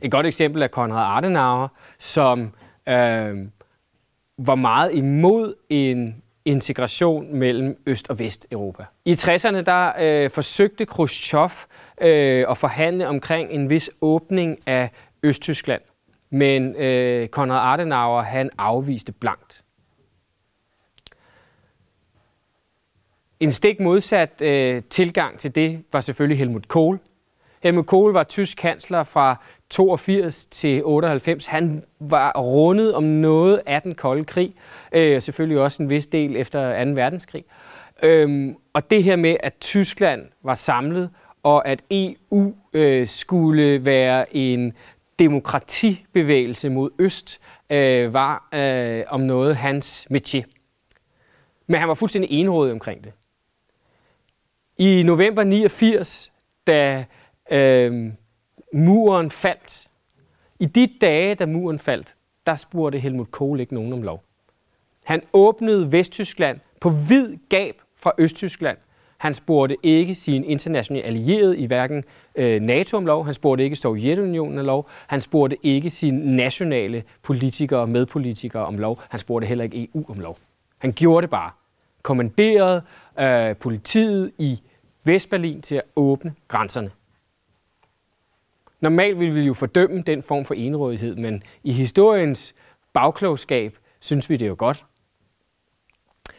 [0.00, 1.68] Et godt eksempel er Konrad Adenauer,
[1.98, 2.40] som
[2.88, 3.48] øh,
[4.38, 8.84] var meget imod en integration mellem Øst- og Vesteuropa.
[9.04, 11.50] I 60'erne der øh, forsøgte Khrushchev
[12.00, 14.90] øh, at forhandle omkring en vis åbning af
[15.22, 15.82] Østtyskland,
[16.30, 19.64] men øh, Konrad Adenauer han afviste blankt.
[23.40, 26.98] En stik modsat øh, tilgang til det var selvfølgelig Helmut Kohl.
[27.62, 29.36] Helmut Kohl var tysk kansler fra
[29.72, 31.46] 82 til 98.
[31.46, 34.54] Han var rundet om noget af den kolde krig,
[34.92, 36.90] øh, selvfølgelig også en vis del efter 2.
[36.90, 37.44] verdenskrig.
[38.02, 41.10] Øhm, og det her med, at Tyskland var samlet,
[41.42, 44.72] og at EU øh, skulle være en
[45.18, 50.44] demokratibevægelse mod øst, øh, var øh, om noget hans métier.
[51.66, 53.12] Men han var fuldstændig enrådig omkring det.
[54.78, 56.32] I november 89,
[56.66, 57.04] da
[57.50, 58.12] øh,
[58.72, 59.88] muren faldt,
[60.58, 62.14] i de dage, da muren faldt,
[62.46, 64.22] der spurgte Helmut Kohl ikke nogen om lov.
[65.04, 68.78] Han åbnede Vesttyskland på vid gab fra Østtyskland.
[69.18, 72.04] Han spurgte ikke sine internationale allierede i hverken
[72.34, 77.04] øh, NATO om lov, han spurgte ikke Sovjetunionen om lov, han spurgte ikke sine nationale
[77.22, 80.36] politikere og medpolitikere om lov, han spurgte heller ikke EU om lov.
[80.78, 81.50] Han gjorde det bare.
[82.02, 82.82] Kommanderede
[83.18, 84.60] øh, politiet i
[85.04, 86.90] Vestberlin til at åbne grænserne.
[88.82, 92.54] Normalt ville vi jo fordømme den form for enrådighed, men i historiens
[92.92, 94.84] bagklogskab synes vi det er jo godt.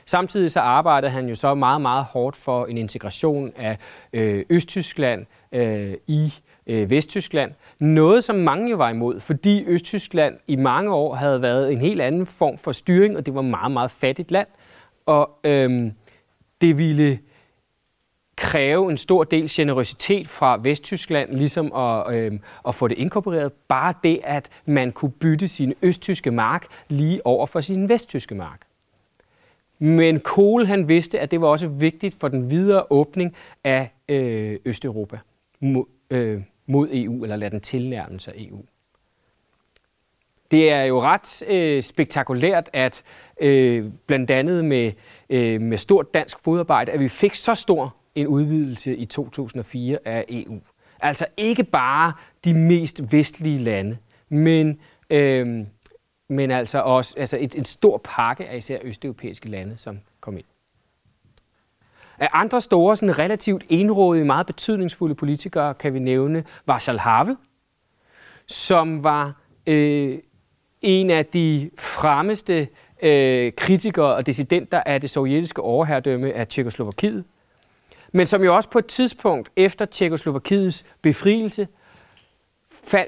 [0.06, 3.78] Samtidig så arbejdede han jo så meget, meget hårdt for en integration af
[4.14, 6.34] øh, Østtyskland øh, i
[6.68, 7.52] øh, Vesttyskland.
[7.80, 12.02] Noget, som mange jo var imod, fordi Østtyskland i mange år havde været en helt
[12.02, 14.48] anden form for styring, og det var meget, meget fattigt land.
[15.06, 15.92] Og øh,
[16.62, 17.20] det ville
[18.44, 23.54] kræve en stor del generøsitet fra Vesttyskland, ligesom at, øh, at få det inkorporeret.
[23.54, 28.62] Bare det, at man kunne bytte sin østtyske mark lige over for sin vesttyske mark.
[29.80, 34.60] Men Kohl han vidste, at det var også vigtigt for den videre åbning af øh,
[34.66, 35.20] Østeuropa
[35.60, 38.62] mod, øh, mod EU, eller lad den tilnærme sig EU.
[40.52, 43.04] Det er jo ret øh, spektakulært, at
[43.42, 44.92] øh, blandt andet med,
[45.30, 50.26] øh, med stort dansk fodarbejde, at vi fik så stor en udvidelse i 2004 af
[50.30, 50.60] EU.
[51.00, 52.14] Altså ikke bare
[52.46, 53.98] de mest vestlige lande,
[54.30, 55.66] men, øh,
[56.30, 60.46] men altså også altså et, en stor pakke af især østeuropæiske lande, som kom ind.
[62.20, 67.38] Af andre store, sådan relativt enrådige, meget betydningsfulde politikere kan vi nævne Václav Havel,
[68.48, 69.34] som var
[69.68, 70.20] øh,
[70.82, 72.68] en af de fremmeste
[73.02, 77.24] øh, kritikere og dissidenter af det sovjetiske overherredømme af Tjekoslovakiet
[78.16, 81.68] men som jo også på et tidspunkt efter Tjekoslovakiets befrielse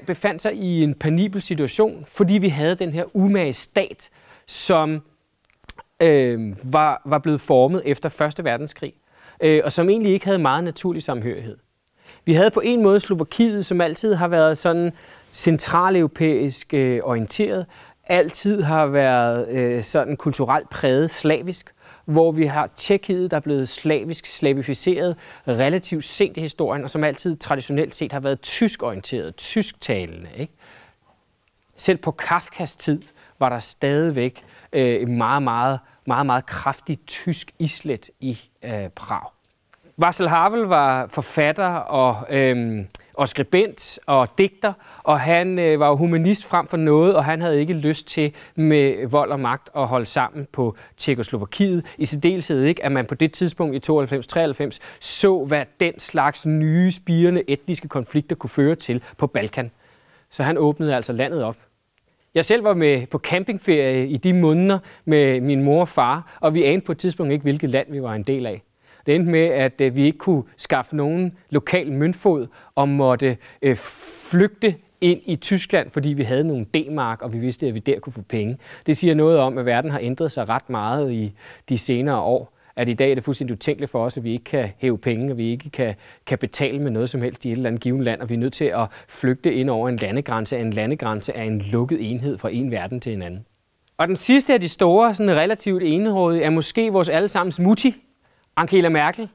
[0.06, 4.10] befandt sig i en panibel situation, fordi vi havde den her umage stat,
[4.46, 5.02] som
[6.00, 8.44] øh, var, var blevet formet efter 1.
[8.44, 8.92] verdenskrig,
[9.40, 11.56] øh, og som egentlig ikke havde meget naturlig samhørighed.
[12.24, 14.92] Vi havde på en måde Slovakiet, som altid har været sådan
[15.32, 17.66] centraleuropæisk øh, orienteret,
[18.06, 21.72] altid har været øh, sådan kulturelt præget slavisk,
[22.06, 25.16] hvor vi har Tjekkiet, der er blevet slavisk slavificeret
[25.48, 30.28] relativt sent i historien, og som altid traditionelt set har været tyskorienteret, tysktalende.
[30.36, 30.52] Ikke?
[31.76, 33.02] Selv på Kafkas tid
[33.38, 39.30] var der stadigvæk øh, meget, meget, meget, meget kraftigt tysk islet i øh, Prag.
[40.04, 42.84] Václav Havel var forfatter og øh,
[43.16, 47.40] og skribent og digter, og han øh, var jo humanist frem for noget, og han
[47.40, 51.86] havde ikke lyst til med vold og magt at holde sammen på Tjekoslovakiet.
[51.98, 56.92] I særdeleshed ikke, at man på det tidspunkt i 92-93 så, hvad den slags nye,
[56.92, 59.70] spirende etniske konflikter kunne føre til på Balkan.
[60.30, 61.56] Så han åbnede altså landet op.
[62.34, 66.54] Jeg selv var med på campingferie i de måneder med min mor og far, og
[66.54, 68.62] vi anede på et tidspunkt ikke, hvilket land vi var en del af.
[69.06, 73.76] Det endte med, at øh, vi ikke kunne skaffe nogen lokal møntfod og måtte øh,
[74.30, 77.98] flygte ind i Tyskland, fordi vi havde nogle D-mark, og vi vidste, at vi der
[77.98, 78.58] kunne få penge.
[78.86, 81.32] Det siger noget om, at verden har ændret sig ret meget i
[81.68, 82.52] de senere år.
[82.76, 85.32] At i dag er det fuldstændig utænkeligt for os, at vi ikke kan hæve penge,
[85.32, 85.94] og vi ikke kan,
[86.26, 88.38] kan betale med noget som helst i et eller andet givet land, og vi er
[88.38, 90.58] nødt til at flygte ind over en landegrænse.
[90.58, 93.46] En landegrænse er en lukket enhed fra en verden til en anden.
[93.98, 97.94] Og den sidste af de store, sådan relativt enrådige, er måske vores allesammens mutti,
[98.56, 99.28] Angela Merkel,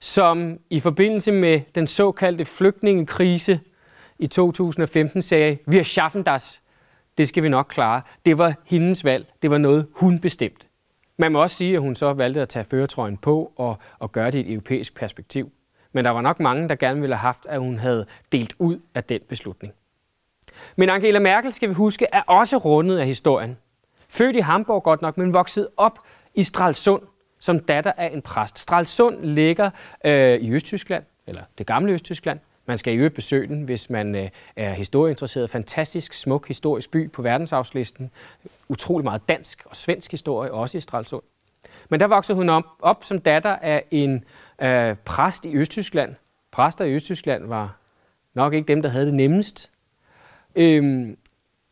[0.00, 3.60] som i forbindelse med den såkaldte flygtningekrise
[4.18, 6.62] i 2015 sagde, vi har schaffen das.
[7.18, 8.02] Det skal vi nok klare.
[8.26, 9.26] Det var hendes valg.
[9.42, 10.66] Det var noget, hun bestemte.
[11.16, 14.30] Man må også sige, at hun så valgte at tage føretrøjen på og, og gøre
[14.30, 15.52] det i et europæisk perspektiv.
[15.92, 18.78] Men der var nok mange, der gerne ville have haft, at hun havde delt ud
[18.94, 19.74] af den beslutning.
[20.76, 23.56] Men Angela Merkel, skal vi huske, er også rundet af historien.
[24.08, 25.98] Født i Hamburg godt nok, men vokset op
[26.34, 27.02] i Stralsund
[27.42, 28.58] som datter af en præst.
[28.58, 29.70] Stralsund ligger
[30.04, 32.38] øh, i Østtyskland, eller det gamle Østtyskland.
[32.66, 35.50] Man skal i øvrigt besøge den, hvis man øh, er historieinteresseret.
[35.50, 38.10] Fantastisk smuk historisk by på verdensarvslisten.
[38.68, 41.22] Utrolig meget dansk og svensk historie, også i Stralsund.
[41.88, 44.24] Men der voksede hun op, op som datter af en
[44.62, 46.14] øh, præst i Østtyskland.
[46.50, 47.76] Præster i Østtyskland var
[48.34, 49.70] nok ikke dem, der havde det nemmest.
[50.54, 51.16] Øhm,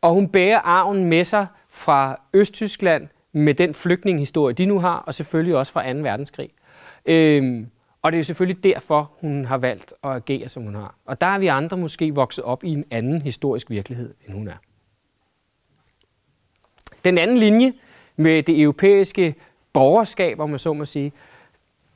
[0.01, 5.15] og hun bærer arven med sig fra Østtyskland med den flygtningehistorie, de nu har, og
[5.15, 5.99] selvfølgelig også fra 2.
[5.99, 6.49] verdenskrig.
[7.05, 7.67] Øhm,
[8.01, 10.95] og det er selvfølgelig derfor, hun har valgt at agere, som hun har.
[11.05, 14.47] Og der er vi andre måske vokset op i en anden historisk virkelighed, end hun
[14.47, 14.57] er.
[17.05, 17.73] Den anden linje
[18.15, 19.35] med det europæiske
[19.73, 21.11] borgerskab, om man så må sige,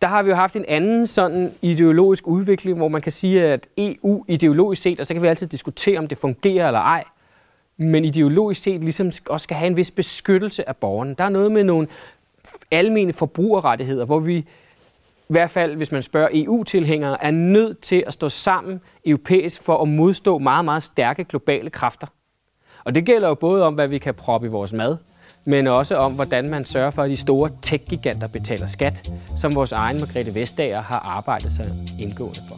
[0.02, 3.68] der har vi jo haft en anden sådan ideologisk udvikling, hvor man kan sige, at
[3.78, 7.04] EU ideologisk set, og så kan vi altid diskutere, om det fungerer eller ej,
[7.78, 11.16] men ideologisk set ligesom også skal have en vis beskyttelse af borgerne.
[11.18, 11.88] Der er noget med nogle
[12.72, 14.46] almene forbrugerrettigheder, hvor vi
[15.30, 19.82] i hvert fald, hvis man spørger EU-tilhængere, er nødt til at stå sammen europæisk for
[19.82, 22.08] at modstå meget, meget stærke globale kræfter.
[22.84, 24.98] Og det gælder jo både om, hvad vi kan proppe i vores mad,
[25.46, 29.72] men også om, hvordan man sørger for, at de store tech-giganter betaler skat, som vores
[29.72, 31.66] egen Margrethe Vestager har arbejdet sig
[32.00, 32.56] indgående for.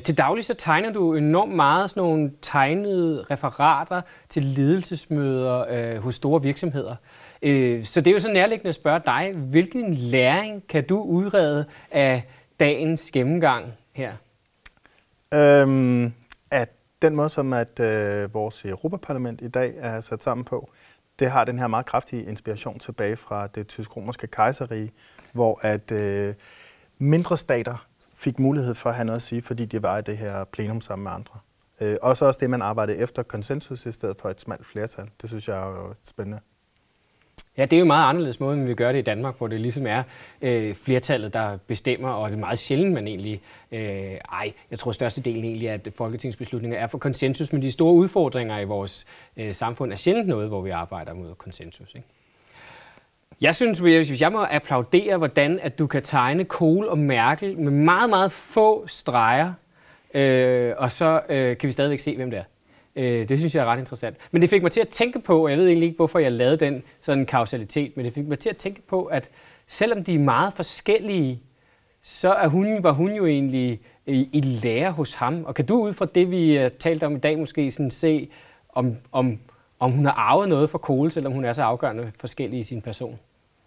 [0.00, 6.02] Øh, til daglig så tegner du enormt meget sådan nogle tegnede referater til ledelsesmøder øh,
[6.02, 6.96] hos store virksomheder.
[7.42, 11.64] Øh, så det er jo så nærliggende at spørge dig, hvilken læring kan du udrede
[11.90, 12.22] af
[12.60, 14.12] dagens gennemgang her?
[15.34, 16.12] Øhm,
[16.50, 16.68] at
[17.02, 20.70] den måde, som at øh, vores Europaparlament i dag er sat sammen på,
[21.18, 24.92] det har den her meget kraftige inspiration tilbage fra det tysk-romerske kejserige,
[25.32, 26.34] hvor at øh,
[26.98, 27.86] mindre stater
[28.20, 30.80] fik mulighed for at have noget at sige, fordi de var i det her plenum
[30.80, 31.34] sammen med andre.
[31.80, 35.08] Øh, og så også det, man arbejdede efter konsensus i stedet for et smalt flertal.
[35.22, 36.40] Det synes jeg er jo spændende.
[37.56, 39.46] Ja, det er jo en meget anderledes måde, end vi gør det i Danmark, hvor
[39.46, 40.02] det ligesom er
[40.42, 43.40] øh, flertallet, der bestemmer, og det er meget sjældent, man egentlig...
[43.72, 48.58] Øh, ej, jeg tror størstedelen egentlig, at folketingsbeslutninger er for konsensus, men de store udfordringer
[48.58, 49.06] i vores
[49.36, 51.94] øh, samfund er sjældent noget, hvor vi arbejder mod konsensus.
[51.94, 52.06] Ikke?
[53.40, 57.72] Jeg synes, hvis jeg må applaudere, hvordan at du kan tegne Kohl og Merkel med
[57.72, 59.52] meget, meget få streger,
[60.14, 62.44] øh, og så øh, kan vi stadigvæk se, hvem det er.
[62.96, 64.16] Øh, det synes jeg er ret interessant.
[64.30, 66.32] Men det fik mig til at tænke på, og jeg ved egentlig ikke, hvorfor jeg
[66.32, 69.30] lavede den sådan kausalitet, men det fik mig til at tænke på, at
[69.66, 71.42] selvom de er meget forskellige,
[72.00, 75.44] så er hun, var hun jo egentlig i, i lære hos ham.
[75.44, 77.90] Og kan du ud fra det, vi øh, har talt om i dag, måske sådan
[77.90, 78.28] se,
[78.68, 79.38] om, om,
[79.78, 82.82] om hun har arvet noget fra Kohl, selvom hun er så afgørende forskellig i sin
[82.82, 83.18] person?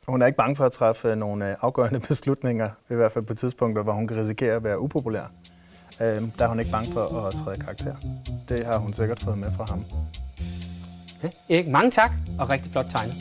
[0.07, 3.33] Hun er ikke bange for at træffe nogle øh, afgørende beslutninger, i hvert fald på
[3.33, 5.31] tidspunkter, hvor hun kan risikere at være upopulær.
[6.01, 7.95] Øh, der er hun ikke bange for at træde karakter.
[8.49, 9.83] Det har hun sikkert fået med fra ham.
[11.17, 11.29] Okay.
[11.49, 13.13] Erik, mange tak, og rigtig flot tegnet.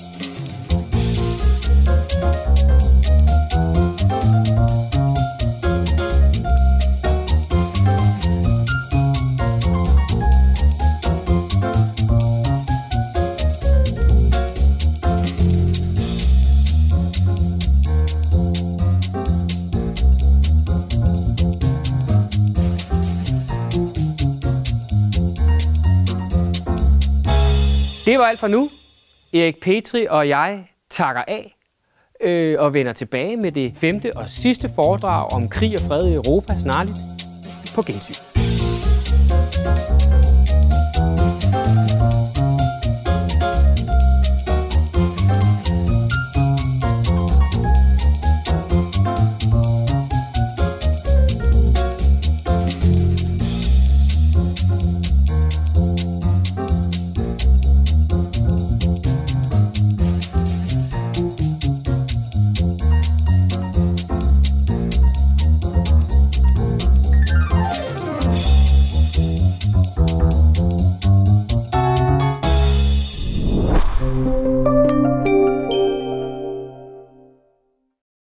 [28.22, 28.70] Var alt for nu.
[29.34, 31.56] Erik Petri og jeg takker af
[32.20, 36.14] øh, og vender tilbage med det femte og sidste foredrag om krig og fred i
[36.14, 36.96] Europa snarligt
[37.74, 38.14] på gensyn.